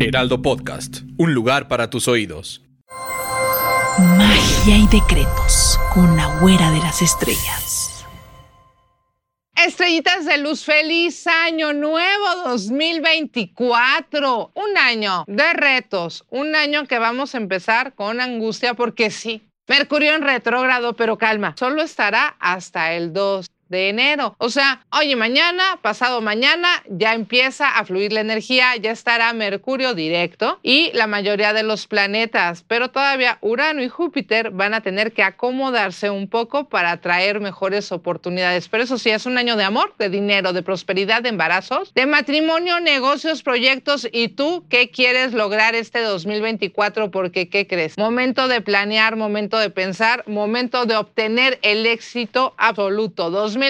[0.00, 2.64] Heraldo Podcast, un lugar para tus oídos.
[4.18, 8.04] Magia y decretos con la güera de las estrellas.
[9.54, 14.50] Estrellitas de luz, feliz año nuevo 2024.
[14.52, 19.48] Un año de retos, un año que vamos a empezar con angustia porque sí.
[19.68, 24.34] Mercurio en retrógrado, pero calma, solo estará hasta el 2 enero.
[24.38, 29.94] O sea, oye, mañana, pasado mañana, ya empieza a fluir la energía, ya estará Mercurio
[29.94, 35.12] directo y la mayoría de los planetas, pero todavía Urano y Júpiter van a tener
[35.12, 38.68] que acomodarse un poco para atraer mejores oportunidades.
[38.68, 42.06] Pero eso sí, es un año de amor, de dinero, de prosperidad, de embarazos, de
[42.06, 44.08] matrimonio, negocios, proyectos.
[44.12, 47.10] ¿Y tú qué quieres lograr este 2024?
[47.10, 47.98] Porque, ¿qué crees?
[47.98, 53.30] Momento de planear, momento de pensar, momento de obtener el éxito absoluto.
[53.30, 53.63] 2024,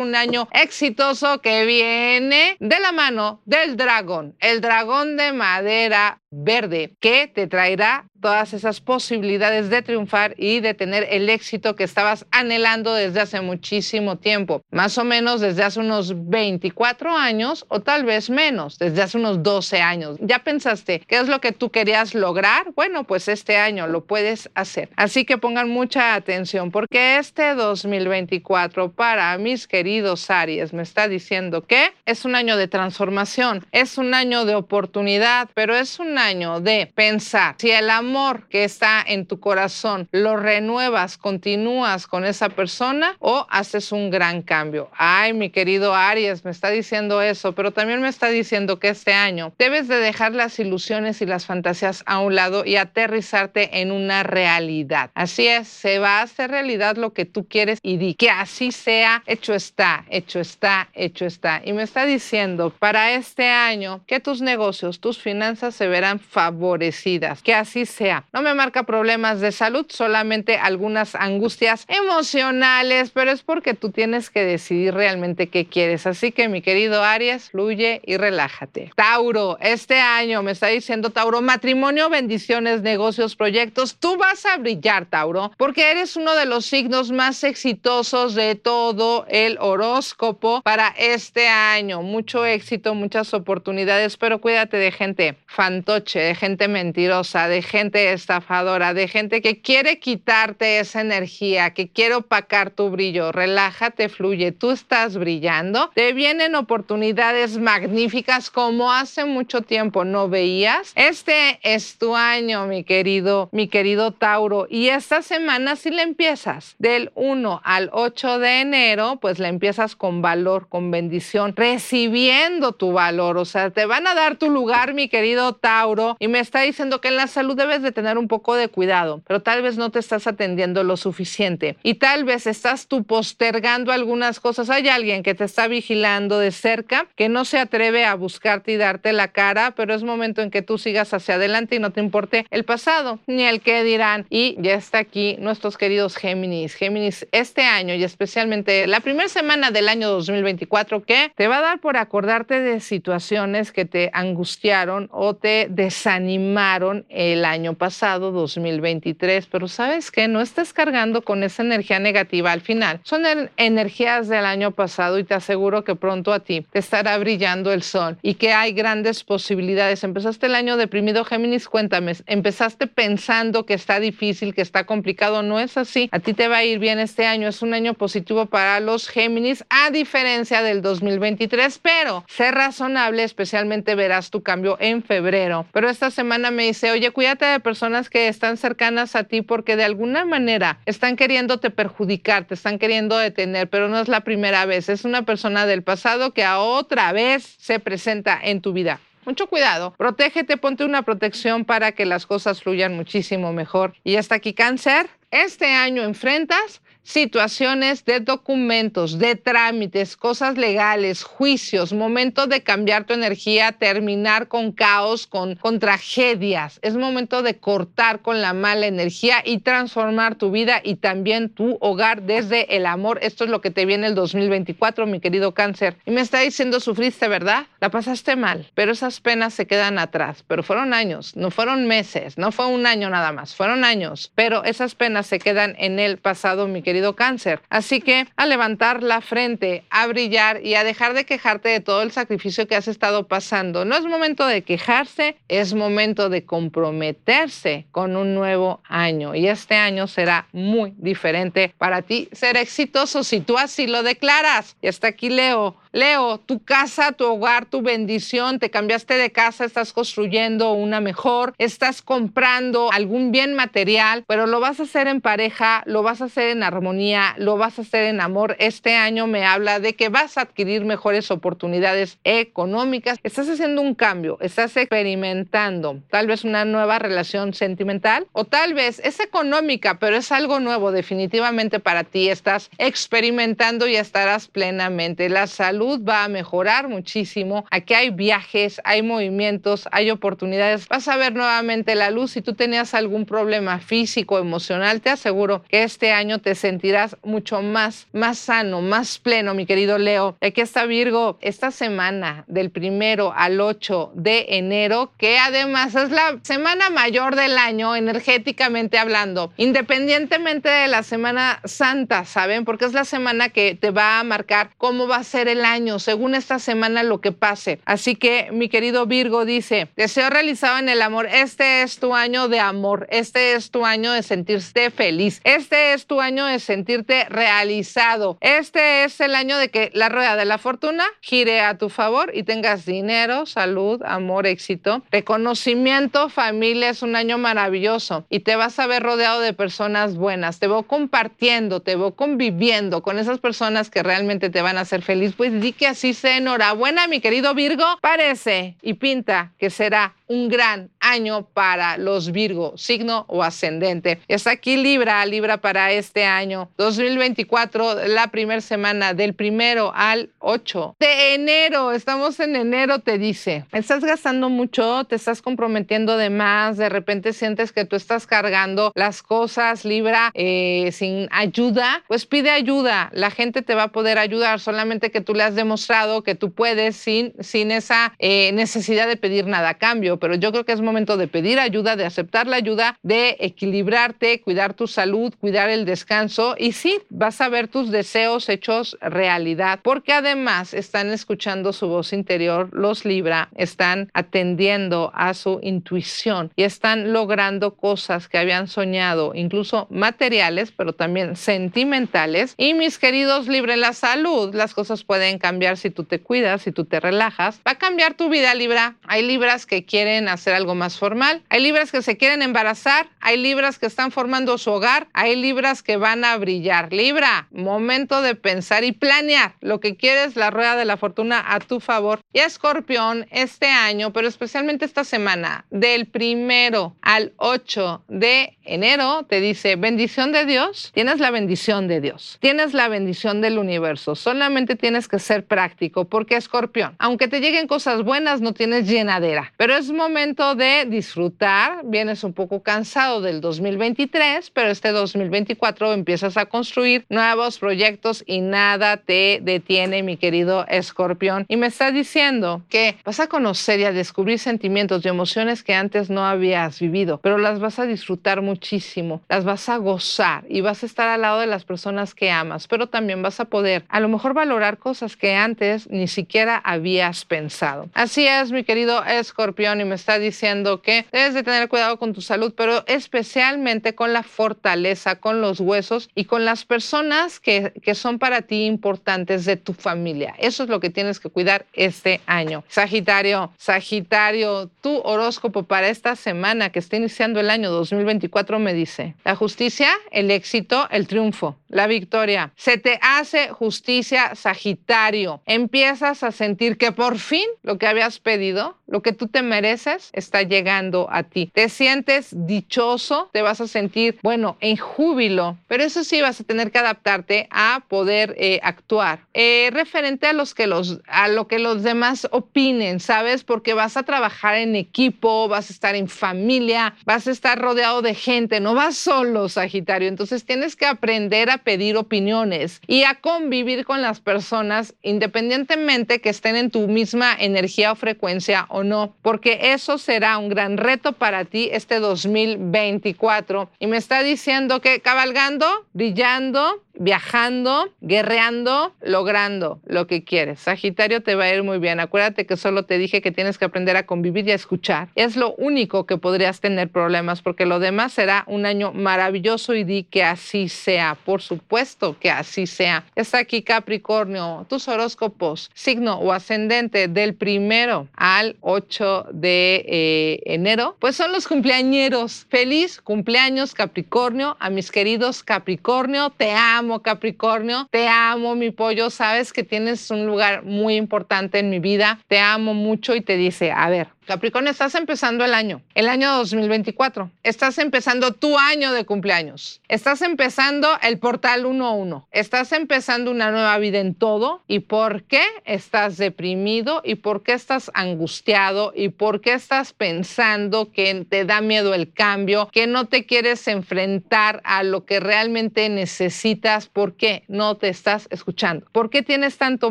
[0.00, 6.94] un año exitoso que viene de la mano del dragón, el dragón de madera verde,
[7.00, 12.24] que te traerá todas esas posibilidades de triunfar y de tener el éxito que estabas
[12.30, 18.04] anhelando desde hace muchísimo tiempo, más o menos desde hace unos 24 años o tal
[18.04, 20.16] vez menos, desde hace unos 12 años.
[20.20, 22.72] ¿Ya pensaste qué es lo que tú querías lograr?
[22.74, 24.88] Bueno, pues este año lo puedes hacer.
[24.96, 31.66] Así que pongan mucha atención porque este 2024 para mis queridos Aries me está diciendo
[31.66, 36.60] que es un año de transformación, es un año de oportunidad, pero es un año
[36.60, 42.48] de pensar si el amor que está en tu corazón lo renuevas, continúas con esa
[42.48, 44.90] persona o haces un gran cambio.
[44.96, 49.12] Ay, mi querido Aries, me está diciendo eso, pero también me está diciendo que este
[49.12, 53.92] año debes de dejar las ilusiones y las fantasías a un lado y aterrizarte en
[53.92, 55.10] una realidad.
[55.14, 58.72] Así es, se va a hacer realidad lo que tú quieres y di que así
[58.72, 61.60] sea, hecho está, hecho está, hecho está.
[61.64, 67.42] Y me está diciendo para este año que tus negocios, tus finanzas se verán favorecidas,
[67.42, 73.42] que así sea no me marca problemas de salud, solamente algunas angustias emocionales, pero es
[73.42, 76.06] porque tú tienes que decidir realmente qué quieres.
[76.06, 78.90] Así que mi querido Aries, fluye y relájate.
[78.96, 83.96] Tauro, este año me está diciendo Tauro, matrimonio, bendiciones, negocios, proyectos.
[83.96, 89.26] Tú vas a brillar, Tauro, porque eres uno de los signos más exitosos de todo
[89.28, 92.02] el horóscopo para este año.
[92.02, 98.94] Mucho éxito, muchas oportunidades, pero cuídate de gente fantoche, de gente mentirosa, de gente estafadora,
[98.94, 103.32] de gente que quiere quitarte esa energía, que quiere opacar tu brillo.
[103.32, 104.52] Relájate, fluye.
[104.52, 105.90] Tú estás brillando.
[105.94, 110.92] Te vienen oportunidades magníficas como hace mucho tiempo no veías.
[110.94, 114.66] Este es tu año, mi querido, mi querido Tauro.
[114.68, 119.96] Y esta semana si le empiezas del 1 al 8 de enero, pues le empiezas
[119.96, 123.36] con valor, con bendición, recibiendo tu valor.
[123.38, 125.83] O sea, te van a dar tu lugar, mi querido Tauro.
[126.18, 129.22] Y me está diciendo que en la salud debes de tener un poco de cuidado,
[129.26, 133.92] pero tal vez no te estás atendiendo lo suficiente y tal vez estás tú postergando
[133.92, 134.70] algunas cosas.
[134.70, 138.76] Hay alguien que te está vigilando de cerca, que no se atreve a buscarte y
[138.76, 142.00] darte la cara, pero es momento en que tú sigas hacia adelante y no te
[142.00, 144.26] importe el pasado ni el que dirán.
[144.30, 146.74] Y ya está aquí nuestros queridos Géminis.
[146.74, 151.62] Géminis, este año y especialmente la primera semana del año 2024 que te va a
[151.62, 159.46] dar por acordarte de situaciones que te angustiaron o te desanimaron el año pasado, 2023.
[159.46, 163.00] Pero sabes que no estás cargando con esa energía negativa al final.
[163.02, 163.22] Son
[163.56, 167.82] energías del año pasado y te aseguro que pronto a ti te estará brillando el
[167.82, 170.04] sol y que hay grandes posibilidades.
[170.04, 175.42] Empezaste el año deprimido, Géminis, cuéntame, empezaste pensando que está difícil, que está complicado.
[175.42, 176.08] No es así.
[176.12, 177.48] A ti te va a ir bien este año.
[177.48, 183.94] Es un año positivo para los Géminis, a diferencia del 2023, pero sé razonable, especialmente
[183.94, 185.63] verás tu cambio en febrero.
[185.72, 189.76] Pero esta semana me dice, oye, cuídate de personas que están cercanas a ti porque
[189.76, 194.66] de alguna manera están queriéndote perjudicar, te están queriendo detener, pero no es la primera
[194.66, 194.88] vez.
[194.88, 199.00] Es una persona del pasado que a otra vez se presenta en tu vida.
[199.24, 203.94] Mucho cuidado, protégete, ponte una protección para que las cosas fluyan muchísimo mejor.
[204.04, 211.92] Y hasta aquí cáncer, este año enfrentas situaciones de documentos, de trámites, cosas legales, juicios,
[211.92, 216.78] momento de cambiar tu energía, terminar con caos, con, tragedias.
[216.82, 221.76] Es momento de cortar con la mala energía y transformar tu vida y también tu
[221.80, 223.18] hogar desde el amor.
[223.22, 225.96] Esto es lo que te viene el 2024, mi querido cáncer.
[226.06, 227.66] Y me está diciendo, sufriste, ¿verdad?
[227.80, 230.42] La pasaste mal, pero esas penas se quedan atrás.
[230.46, 234.32] Pero fueron años, no fueron meses, no fue un año nada más, fueron años.
[234.34, 237.60] Pero esas penas se quedan en el pasado, mi querido cáncer.
[237.70, 242.02] Así que a levantar la frente, a brillar y a dejar de quejarte de todo
[242.02, 243.84] el sacrificio que has estado pasando.
[243.84, 249.34] No es momento de quejarse, es momento de comprometerse con un nuevo año.
[249.34, 254.76] Y este año será muy diferente para ti ser exitoso si tú así lo declaras.
[254.80, 259.64] Y hasta aquí leo Leo, tu casa, tu hogar, tu bendición, te cambiaste de casa,
[259.64, 265.20] estás construyendo una mejor, estás comprando algún bien material, pero lo vas a hacer en
[265.20, 268.56] pareja, lo vas a hacer en armonía, lo vas a hacer en amor.
[268.58, 273.20] Este año me habla de que vas a adquirir mejores oportunidades económicas.
[273.22, 278.98] Estás haciendo un cambio, estás experimentando tal vez una nueva relación sentimental o tal vez
[279.04, 282.30] es económica, pero es algo nuevo definitivamente para ti.
[282.30, 285.28] Estás experimentando y estarás plenamente.
[285.28, 287.64] La salud va a mejorar muchísimo.
[287.70, 290.88] Aquí hay viajes, hay movimientos, hay oportunidades.
[290.88, 292.32] Vas a ver nuevamente la luz.
[292.32, 297.62] Si tú tenías algún problema físico, emocional, te aseguro que este año te sentirás mucho
[297.62, 300.36] más, más sano, más pleno, mi querido Leo.
[300.40, 306.38] Aquí está Virgo, esta semana del primero al 8 de enero, que además es la
[306.42, 312.64] semana mayor del año energéticamente hablando, independientemente de la Semana Santa, ¿saben?
[312.64, 315.73] Porque es la semana que te va a marcar cómo va a ser el año
[315.98, 317.80] según esta semana lo que pase.
[317.84, 322.46] Así que mi querido Virgo dice, deseo realizado en el amor, este es tu año
[322.48, 327.24] de amor, este es tu año de sentirte feliz, este es tu año de sentirte
[327.28, 331.88] realizado, este es el año de que la rueda de la fortuna gire a tu
[331.88, 338.54] favor y tengas dinero, salud, amor, éxito, reconocimiento, familia, es un año maravilloso y te
[338.54, 343.40] vas a ver rodeado de personas buenas, te voy compartiendo, te voy conviviendo con esas
[343.40, 346.36] personas que realmente te van a hacer feliz, pues que así sea.
[346.36, 347.84] Enhorabuena, mi querido Virgo.
[348.00, 354.20] Parece y pinta que será un gran año para los Virgo, signo o ascendente.
[354.28, 360.96] Está aquí Libra, Libra para este año 2024, la primera semana del primero al 8
[360.98, 361.92] de enero.
[361.92, 363.64] Estamos en enero, te dice.
[363.72, 368.92] Estás gastando mucho, te estás comprometiendo de más, de repente sientes que tú estás cargando
[368.94, 373.10] las cosas, Libra, eh, sin ayuda, pues pide ayuda.
[373.12, 376.52] La gente te va a poder ayudar, solamente que tú le has demostrado que tú
[376.52, 380.72] puedes sin, sin esa eh, necesidad de pedir nada a cambio pero yo creo que
[380.72, 385.70] es momento de pedir ayuda, de aceptar la ayuda, de equilibrarte, cuidar tu salud, cuidar
[385.70, 391.72] el descanso y sí, vas a ver tus deseos hechos realidad, porque además están escuchando
[391.72, 398.38] su voz interior, los Libra, están atendiendo a su intuición y están logrando cosas que
[398.38, 402.54] habían soñado, incluso materiales, pero también sentimentales.
[402.56, 406.62] Y mis queridos Libra, en la salud, las cosas pueden cambiar si tú te cuidas,
[406.62, 407.60] si tú te relajas.
[407.66, 408.96] Va a cambiar tu vida, Libra.
[409.06, 413.08] Hay Libras que quieren quieren hacer algo más formal, hay libras que se quieren embarazar,
[413.20, 416.92] hay libras que están formando su hogar, hay libras que van a brillar.
[416.92, 421.58] Libra, momento de pensar y planear lo que quieres, la rueda de la fortuna a
[421.58, 422.20] tu favor.
[422.34, 429.40] Y escorpión, este año, pero especialmente esta semana, del primero al 8 de enero, te
[429.40, 434.76] dice, bendición de Dios, tienes la bendición de Dios, tienes la bendición del universo, solamente
[434.76, 439.74] tienes que ser práctico, porque escorpión, aunque te lleguen cosas buenas, no tienes llenadera, pero
[439.74, 441.82] es momento de disfrutar.
[441.84, 448.40] Vienes un poco cansado del 2023, pero este 2024 empiezas a construir nuevos proyectos y
[448.40, 451.46] nada te detiene, mi querido escorpión.
[451.48, 455.74] Y me está diciendo que vas a conocer y a descubrir sentimientos y emociones que
[455.74, 460.60] antes no habías vivido, pero las vas a disfrutar muchísimo, las vas a gozar y
[460.60, 463.84] vas a estar al lado de las personas que amas, pero también vas a poder
[463.88, 467.88] a lo mejor valorar cosas que antes ni siquiera habías pensado.
[467.94, 472.12] Así es, mi querido escorpión, y me está diciendo que debes de tener cuidado con
[472.12, 477.72] tu salud, pero especialmente con la fortaleza, con los huesos y con las personas que,
[477.82, 480.34] que son para ti importantes de tu familia.
[480.38, 482.64] Eso es lo que tienes que cuidar este año.
[482.68, 489.14] Sagitario, Sagitario, tu horóscopo para esta semana que está iniciando el año 2024 me dice,
[489.24, 492.52] la justicia, el éxito, el triunfo, la victoria.
[492.56, 495.40] Se te hace justicia, Sagitario.
[495.46, 499.73] Empiezas a sentir que por fin lo que habías pedido, lo que tú te mereces,
[500.12, 501.50] está llegando a ti.
[501.52, 506.44] Te sientes dichoso, te vas a sentir, bueno, en júbilo, pero eso sí vas a
[506.44, 509.20] tener que adaptarte a poder eh, actuar.
[509.34, 513.44] Eh, referente a, los que los, a lo que los demás opinen, ¿sabes?
[513.44, 518.02] Porque vas a trabajar en equipo, vas a estar en familia, vas a estar rodeado
[518.02, 520.08] de gente, no vas solo, Sagitario.
[520.08, 526.30] Entonces tienes que aprender a pedir opiniones y a convivir con las personas independientemente que
[526.30, 531.12] estén en tu misma energía o frecuencia o no, porque eso será un gran reto
[531.12, 533.70] para ti este 2024.
[533.78, 540.60] Y me está diciendo que cabalgando, brillando, viajando, guerreando, logrando lo que quieres.
[540.60, 542.00] Sagitario te va a ir muy bien.
[542.00, 545.08] Acuérdate que solo te dije que tienes que aprender a convivir y a escuchar.
[545.14, 549.84] Es lo único que podrías tener problemas porque lo demás será un año maravilloso y
[549.84, 551.16] di que así sea.
[551.24, 553.04] Por supuesto que así sea.
[553.14, 560.96] Está aquí Capricornio, tus horóscopos, signo o ascendente del primero al 8 de eh, enero,
[561.00, 562.46] pues son los cumpleañeros.
[562.48, 569.52] Feliz cumpleaños Capricornio, a mis queridos Capricornio, te amo Capricornio, te amo mi pollo, sabes
[569.52, 573.72] que tienes un lugar muy importante en mi vida, te amo mucho y te dice,
[573.72, 577.30] a ver, Capricornio, estás empezando el año, el año 2024.
[577.42, 579.82] Estás empezando tu año de cumpleaños.
[579.86, 582.24] Estás empezando el portal 1-1.
[582.30, 584.62] Estás empezando una nueva vida en todo.
[584.66, 587.02] ¿Y por qué estás deprimido?
[587.04, 588.94] ¿Y por qué estás angustiado?
[588.96, 592.70] ¿Y por qué estás pensando que te da miedo el cambio?
[592.72, 596.88] Que no te quieres enfrentar a lo que realmente necesitas.
[596.88, 598.86] ¿Por qué no te estás escuchando?
[598.90, 599.90] ¿Por qué tienes tanto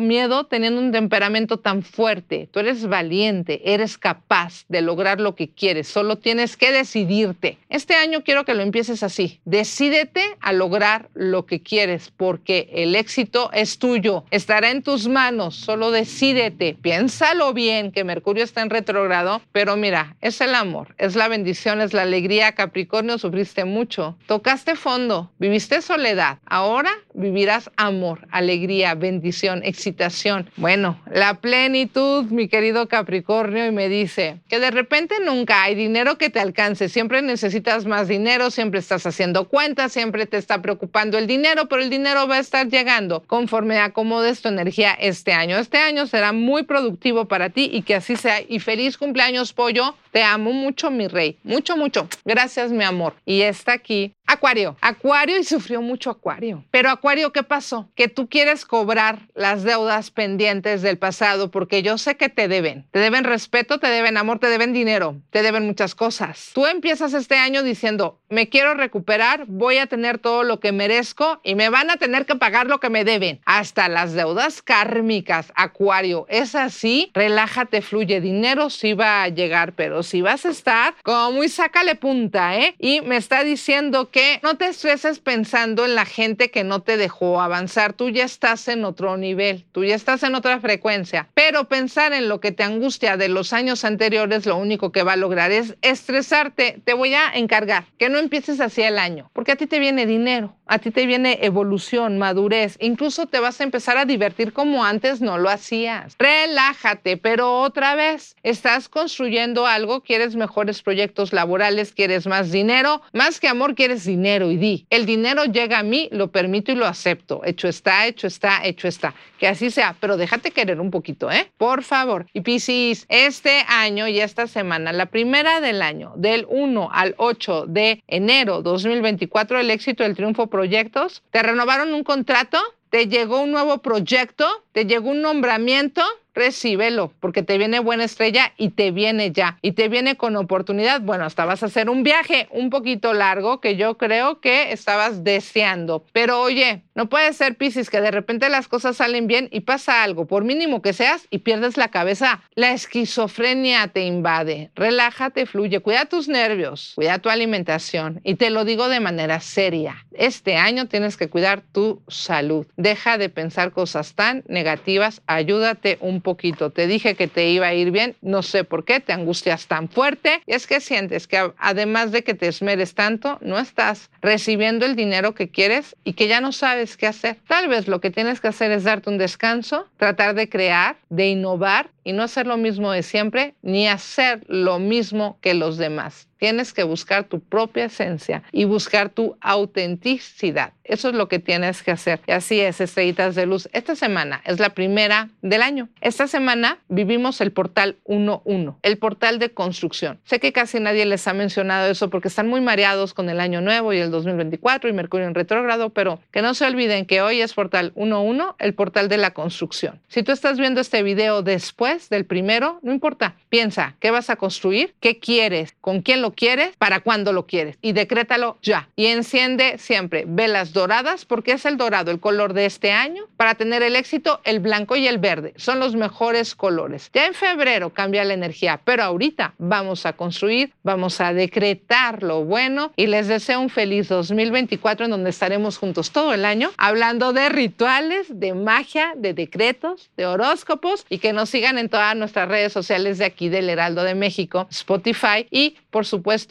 [0.00, 2.48] miedo teniendo un temperamento tan fuerte?
[2.50, 7.58] Tú eres valiente, eres capaz paz de lograr lo que quieres, solo tienes que decidirte.
[7.68, 9.40] Este año quiero que lo empieces así.
[9.44, 15.56] Decídete a lograr lo que quieres porque el éxito es tuyo, estará en tus manos,
[15.56, 21.16] solo decídete, piénsalo bien que Mercurio está en retrogrado, pero mira, es el amor, es
[21.16, 22.52] la bendición, es la alegría.
[22.52, 30.50] Capricornio, sufriste mucho, tocaste fondo, viviste soledad, ahora vivirás amor, alegría, bendición, excitación.
[30.56, 36.18] Bueno, la plenitud, mi querido Capricornio, y me dice, que de repente nunca hay dinero
[36.18, 41.18] que te alcance, siempre necesitas más dinero, siempre estás haciendo cuentas, siempre te está preocupando
[41.18, 45.58] el dinero, pero el dinero va a estar llegando conforme acomodes tu energía este año.
[45.58, 48.40] Este año será muy productivo para ti y que así sea.
[48.46, 49.94] Y feliz cumpleaños, pollo.
[50.14, 51.40] Te amo mucho, mi rey.
[51.42, 52.08] Mucho, mucho.
[52.24, 53.14] Gracias, mi amor.
[53.24, 56.64] Y está aquí Acuario, Acuario y sufrió mucho Acuario.
[56.70, 57.90] Pero Acuario, ¿qué pasó?
[57.94, 62.86] Que tú quieres cobrar las deudas pendientes del pasado porque yo sé que te deben.
[62.90, 66.52] Te deben respeto, te deben amor, te deben dinero, te deben muchas cosas.
[66.54, 71.40] Tú empiezas este año diciendo, me quiero recuperar, voy a tener todo lo que merezco
[71.44, 73.40] y me van a tener que pagar lo que me deben.
[73.44, 76.24] Hasta las deudas kármicas, Acuario.
[76.30, 78.22] Es así, relájate, fluye.
[78.22, 82.74] Dinero sí va a llegar, pero si vas a estar como muy sácale punta, ¿eh?
[82.78, 86.96] Y me está diciendo que no te estreses pensando en la gente que no te
[86.96, 87.92] dejó avanzar.
[87.92, 91.28] Tú ya estás en otro nivel, tú ya estás en otra frecuencia.
[91.34, 95.14] Pero pensar en lo que te angustia de los años anteriores, lo único que va
[95.14, 96.80] a lograr es estresarte.
[96.84, 100.06] Te voy a encargar que no empieces así el año, porque a ti te viene
[100.06, 102.76] dinero, a ti te viene evolución, madurez.
[102.80, 106.14] Incluso te vas a empezar a divertir como antes no lo hacías.
[106.18, 113.40] Relájate, pero otra vez estás construyendo algo, quieres mejores proyectos laborales, quieres más dinero, más
[113.40, 116.86] que amor, quieres dinero y di, el dinero llega a mí, lo permito y lo
[116.86, 117.42] acepto.
[117.44, 119.14] Hecho está, hecho está, hecho está.
[119.38, 121.50] Que así sea, pero déjate querer un poquito, ¿eh?
[121.56, 122.26] Por favor.
[122.32, 127.66] Y Piscis, este año y esta semana, la primera del año, del 1 al 8
[127.66, 132.58] de enero 2024, el éxito, el triunfo, proyectos, te renovaron un contrato,
[132.90, 136.02] te llegó un nuevo proyecto, te llegó un nombramiento,
[136.34, 141.00] recíbelo, porque te viene buena estrella y te viene ya, y te viene con oportunidad.
[141.00, 145.24] Bueno, hasta vas a hacer un viaje un poquito largo que yo creo que estabas
[145.24, 146.04] deseando.
[146.12, 150.04] Pero oye, no puede ser, Piscis, que de repente las cosas salen bien y pasa
[150.04, 152.42] algo, por mínimo que seas, y pierdes la cabeza.
[152.54, 154.70] La esquizofrenia te invade.
[154.76, 158.20] Relájate, fluye, cuida tus nervios, cuida tu alimentación.
[158.22, 160.06] Y te lo digo de manera seria.
[160.12, 162.66] Este año tienes que cuidar tu salud.
[162.76, 165.22] Deja de pensar cosas tan negativas.
[165.26, 166.70] Ayúdate un poquito.
[166.70, 168.14] Te dije que te iba a ir bien.
[168.22, 170.42] No sé por qué te angustias tan fuerte.
[170.46, 174.94] Y es que sientes que además de que te esmeres tanto, no estás recibiendo el
[174.94, 177.38] dinero que quieres y que ya no sabes qué hacer.
[177.48, 181.28] Tal vez lo que tienes que hacer es darte un descanso, tratar de crear, de
[181.28, 186.28] innovar y no hacer lo mismo de siempre ni hacer lo mismo que los demás.
[186.38, 190.72] Tienes que buscar tu propia esencia y buscar tu autenticidad.
[190.84, 192.20] Eso es lo que tienes que hacer.
[192.26, 193.68] Y así es, estrellitas de luz.
[193.72, 195.88] Esta semana es la primera del año.
[196.02, 200.18] Esta semana vivimos el portal 1.1, el portal de construcción.
[200.24, 203.62] Sé que casi nadie les ha mencionado eso porque están muy mareados con el año
[203.62, 207.40] nuevo y el 2024 y Mercurio en retrógrado, pero que no se olviden que hoy
[207.40, 210.00] es portal 1.1, el portal de la construcción.
[210.08, 213.36] Si tú estás viendo este video después del primero, no importa.
[213.48, 214.94] Piensa, ¿qué vas a construir?
[215.00, 215.74] ¿Qué quieres?
[215.80, 216.74] ¿Con quién lo quieres?
[216.78, 217.76] ¿Para cuándo lo quieres?
[217.82, 218.88] Y decrétalo ya.
[218.96, 223.24] Y enciende siempre velas doradas porque es el dorado el color de este año.
[223.36, 227.10] Para tener el éxito, el blanco y el verde son los mejores colores.
[227.12, 232.42] Ya en febrero cambia la energía, pero ahorita vamos a construir, vamos a decretar lo
[232.42, 237.34] bueno y les deseo un feliz 2024 en donde estaremos juntos todo el año hablando
[237.34, 242.48] de rituales, de magia, de decretos, de horóscopos y que nos sigan en todas nuestras
[242.48, 246.46] redes sociales de aquí del Heraldo de México, Spotify y por supuesto, pues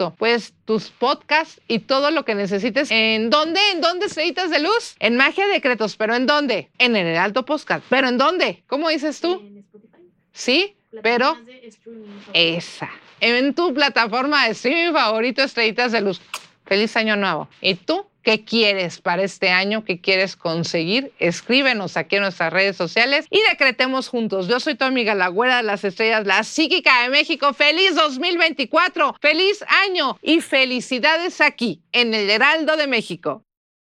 [0.65, 2.89] tus podcasts y todo lo que necesites.
[2.91, 3.60] ¿En dónde?
[3.72, 4.96] ¿En dónde, estrellitas de luz?
[5.00, 6.70] En Magia Decretos, pero ¿en dónde?
[6.77, 7.84] En el Heraldo Podcast.
[7.89, 8.63] ¿Pero en dónde?
[8.67, 9.41] ¿Cómo dices tú?
[9.41, 10.03] En Spotify.
[10.32, 11.38] Sí, pero
[12.34, 12.89] esa.
[13.20, 16.22] En tu plataforma de streaming favorito, estrellitas de luz.
[16.65, 17.48] Feliz año nuevo.
[17.62, 18.05] ¿Y tú?
[18.24, 19.84] ¿Qué quieres para este año?
[19.84, 21.12] ¿Qué quieres conseguir?
[21.20, 24.48] Escríbenos aquí en nuestras redes sociales y decretemos juntos.
[24.48, 27.53] Yo soy tu amiga La Güera de las Estrellas, la psíquica de México.
[27.53, 29.18] ¡Feliz 2024!
[29.22, 30.18] ¡Feliz año!
[30.22, 33.44] Y felicidades aquí en el Heraldo de México.